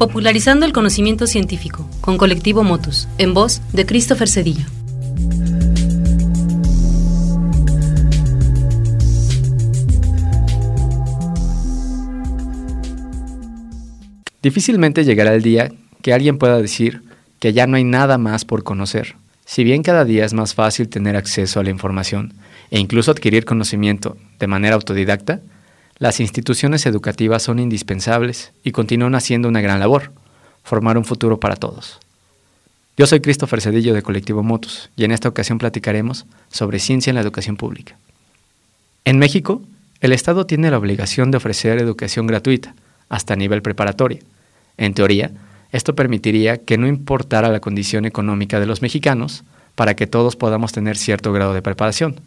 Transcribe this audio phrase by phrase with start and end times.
[0.00, 4.64] Popularizando el conocimiento científico, con Colectivo Motus, en voz de Christopher Cedillo.
[14.40, 17.02] Difícilmente llegará el día que alguien pueda decir
[17.38, 19.16] que ya no hay nada más por conocer.
[19.44, 22.32] Si bien cada día es más fácil tener acceso a la información
[22.70, 25.42] e incluso adquirir conocimiento de manera autodidacta,
[26.00, 30.12] las instituciones educativas son indispensables y continúan haciendo una gran labor,
[30.64, 32.00] formar un futuro para todos.
[32.96, 37.16] Yo soy Christopher Cedillo de Colectivo Motus y en esta ocasión platicaremos sobre ciencia en
[37.16, 37.98] la educación pública.
[39.04, 39.62] En México,
[40.00, 42.74] el Estado tiene la obligación de ofrecer educación gratuita,
[43.10, 44.20] hasta nivel preparatoria.
[44.78, 45.30] En teoría,
[45.70, 50.72] esto permitiría que no importara la condición económica de los mexicanos para que todos podamos
[50.72, 52.20] tener cierto grado de preparación.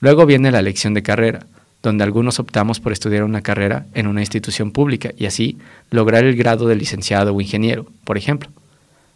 [0.00, 1.46] Luego viene la elección de carrera,
[1.82, 5.58] donde algunos optamos por estudiar una carrera en una institución pública y así
[5.90, 8.50] lograr el grado de licenciado o ingeniero, por ejemplo.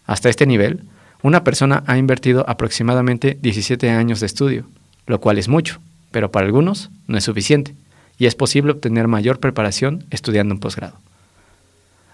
[0.06, 0.80] Hasta este nivel,
[1.22, 4.66] una persona ha invertido aproximadamente 17 años de estudio,
[5.06, 7.74] lo cual es mucho, pero para algunos no es suficiente
[8.18, 10.98] y es posible obtener mayor preparación estudiando un posgrado.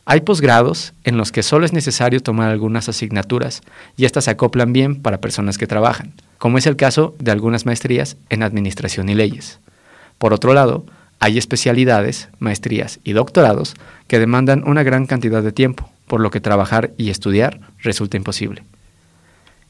[0.06, 3.62] Hay posgrados en los que solo es necesario tomar algunas asignaturas
[3.96, 7.66] y éstas se acoplan bien para personas que trabajan, como es el caso de algunas
[7.66, 9.60] maestrías en administración y leyes.
[10.20, 10.84] Por otro lado,
[11.18, 13.74] hay especialidades, maestrías y doctorados
[14.06, 18.62] que demandan una gran cantidad de tiempo, por lo que trabajar y estudiar resulta imposible.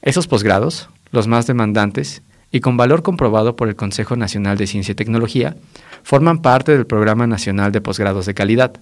[0.02, 4.90] Esos posgrados, los más demandantes y con valor comprobado por el Consejo Nacional de Ciencia
[4.90, 5.54] y Tecnología,
[6.02, 8.72] forman parte del Programa Nacional de Posgrados de Calidad.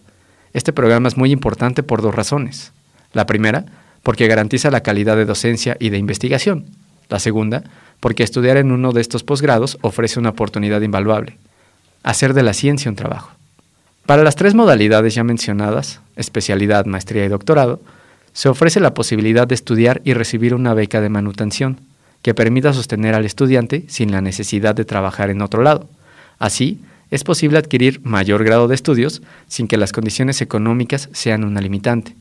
[0.55, 2.73] Este programa es muy importante por dos razones.
[3.13, 3.67] La primera,
[4.03, 6.65] porque garantiza la calidad de docencia y de investigación.
[7.11, 7.65] La segunda,
[8.01, 11.37] porque estudiar en uno de estos posgrados ofrece una oportunidad invaluable,
[12.03, 13.33] hacer de la ciencia un trabajo.
[14.07, 17.81] Para las tres modalidades ya mencionadas, especialidad, maestría y doctorado,
[18.33, 21.81] se ofrece la posibilidad de estudiar y recibir una beca de manutención
[22.23, 25.89] que permita sostener al estudiante sin la necesidad de trabajar en otro lado.
[26.39, 26.81] Así,
[27.11, 32.15] es posible adquirir mayor grado de estudios sin que las condiciones económicas sean una limitante,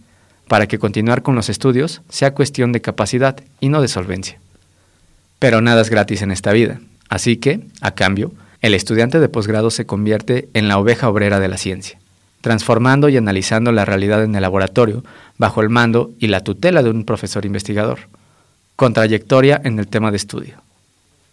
[0.47, 4.39] para que continuar con los estudios sea cuestión de capacidad y no de solvencia.
[5.39, 6.79] Pero nada es gratis en esta vida,
[7.09, 8.31] así que, a cambio,
[8.61, 11.99] el estudiante de posgrado se convierte en la oveja obrera de la ciencia,
[12.41, 15.03] transformando y analizando la realidad en el laboratorio
[15.37, 17.99] bajo el mando y la tutela de un profesor investigador,
[18.75, 20.61] con trayectoria en el tema de estudio.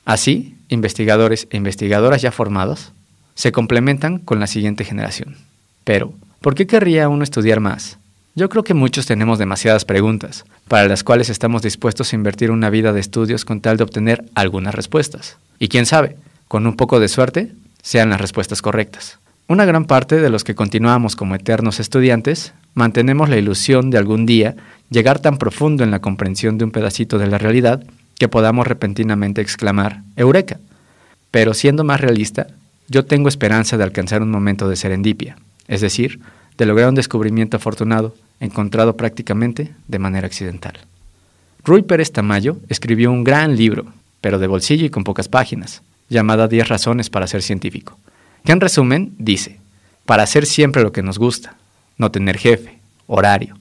[0.04, 2.92] Así, investigadores e investigadoras ya formados
[3.34, 5.36] se complementan con la siguiente generación.
[5.84, 7.98] Pero, ¿por qué querría uno estudiar más?
[8.36, 12.68] Yo creo que muchos tenemos demasiadas preguntas, para las cuales estamos dispuestos a invertir una
[12.68, 15.36] vida de estudios con tal de obtener algunas respuestas.
[15.58, 16.16] Y quién sabe,
[16.48, 19.18] con un poco de suerte, sean las respuestas correctas.
[19.46, 24.24] Una gran parte de los que continuamos como eternos estudiantes mantenemos la ilusión de algún
[24.26, 24.56] día
[24.90, 27.84] llegar tan profundo en la comprensión de un pedacito de la realidad
[28.18, 30.58] que podamos repentinamente exclamar Eureka.
[31.30, 32.46] Pero siendo más realista,
[32.88, 35.36] yo tengo esperanza de alcanzar un momento de serendipia,
[35.68, 36.20] es decir,
[36.56, 40.74] de lograr un descubrimiento afortunado, encontrado prácticamente de manera accidental.
[41.64, 43.86] Rui Pérez Tamayo escribió un gran libro,
[44.20, 47.98] pero de bolsillo y con pocas páginas, llamada Diez razones para ser científico,
[48.44, 49.58] que en resumen dice,
[50.06, 51.56] para hacer siempre lo que nos gusta,
[51.98, 53.56] no tener jefe, horario,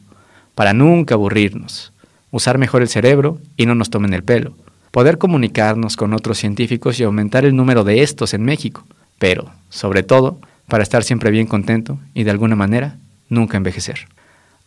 [0.56, 1.94] para nunca aburrirnos,
[2.32, 4.56] usar mejor el cerebro y no nos tomen el pelo,
[4.92, 8.86] poder comunicarnos con otros científicos y aumentar el número de estos en México,
[9.20, 12.98] pero, sobre todo, para estar siempre bien contento y de alguna manera
[13.30, 14.08] nunca envejecer.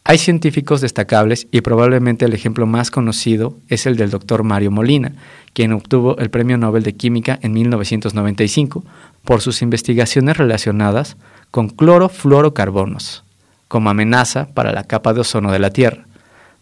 [0.08, 5.14] Hay científicos destacables y probablemente el ejemplo más conocido es el del doctor Mario Molina,
[5.52, 8.84] quien obtuvo el Premio Nobel de Química en 1995
[9.24, 11.16] por sus investigaciones relacionadas
[11.50, 13.24] con clorofluorocarbonos
[13.66, 16.06] como amenaza para la capa de ozono de la Tierra.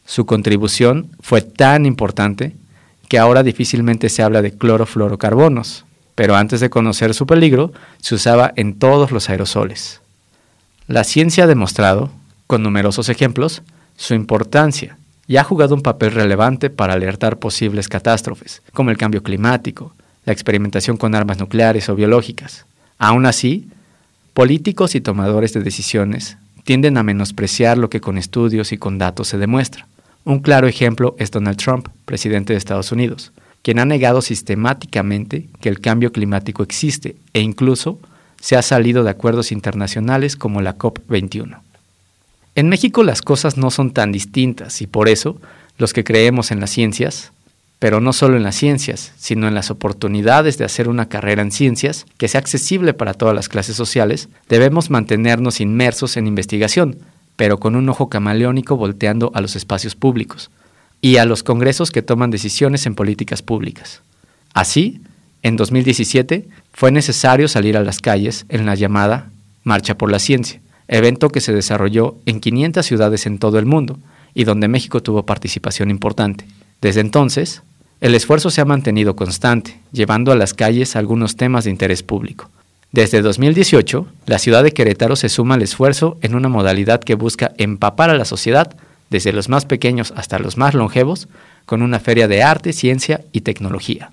[0.06, 2.56] Su contribución fue tan importante
[3.10, 5.84] que ahora difícilmente se habla de clorofluorocarbonos,
[6.14, 10.00] pero antes de conocer su peligro, se usaba en todos los aerosoles.
[10.86, 12.10] La ciencia ha demostrado,
[12.46, 13.62] con numerosos ejemplos,
[13.96, 19.22] su importancia y ha jugado un papel relevante para alertar posibles catástrofes, como el cambio
[19.22, 19.94] climático,
[20.24, 22.66] la experimentación con armas nucleares o biológicas.
[22.98, 23.68] Aún así,
[24.32, 29.28] políticos y tomadores de decisiones tienden a menospreciar lo que con estudios y con datos
[29.28, 29.86] se demuestra.
[30.24, 33.32] Un claro ejemplo es Donald Trump, presidente de Estados Unidos,
[33.62, 37.98] quien ha negado sistemáticamente que el cambio climático existe e incluso
[38.40, 41.58] se ha salido de acuerdos internacionales como la COP21.
[42.56, 45.40] En México las cosas no son tan distintas y por eso
[45.76, 47.32] los que creemos en las ciencias,
[47.80, 51.50] pero no solo en las ciencias, sino en las oportunidades de hacer una carrera en
[51.50, 56.98] ciencias que sea accesible para todas las clases sociales, debemos mantenernos inmersos en investigación,
[57.36, 60.50] pero con un ojo camaleónico volteando a los espacios públicos
[61.00, 64.00] y a los congresos que toman decisiones en políticas públicas.
[64.54, 65.00] Así,
[65.42, 69.30] en 2017 fue necesario salir a las calles en la llamada
[69.64, 73.98] Marcha por la Ciencia, evento que se desarrolló en 500 ciudades en todo el mundo
[74.34, 76.46] y donde México tuvo participación importante.
[76.80, 77.62] Desde entonces,
[78.00, 82.50] el esfuerzo se ha mantenido constante, llevando a las calles algunos temas de interés público.
[82.92, 87.52] Desde 2018, la ciudad de Querétaro se suma al esfuerzo en una modalidad que busca
[87.58, 88.76] empapar a la sociedad,
[89.10, 91.28] desde los más pequeños hasta los más longevos,
[91.66, 94.10] con una feria de arte, ciencia y tecnología.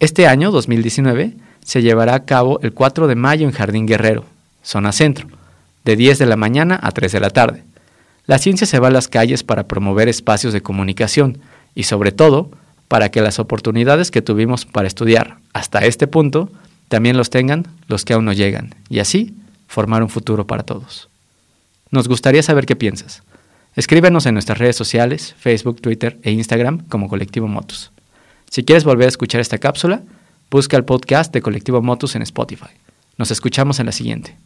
[0.00, 4.24] Este año, 2019, se llevará a cabo el 4 de mayo en Jardín Guerrero,
[4.64, 5.28] zona centro,
[5.84, 7.62] de 10 de la mañana a 3 de la tarde.
[8.26, 11.38] La ciencia se va a las calles para promover espacios de comunicación
[11.74, 12.50] y sobre todo
[12.88, 16.50] para que las oportunidades que tuvimos para estudiar hasta este punto
[16.88, 19.34] también los tengan los que aún no llegan y así
[19.68, 21.08] formar un futuro para todos.
[21.90, 23.22] Nos gustaría saber qué piensas.
[23.76, 27.90] Escríbenos en nuestras redes sociales, Facebook, Twitter e Instagram como Colectivo Motus.
[28.50, 30.02] Si quieres volver a escuchar esta cápsula,
[30.50, 32.70] busca el podcast de Colectivo Motus en Spotify.
[33.18, 34.36] Nos escuchamos en la siguiente.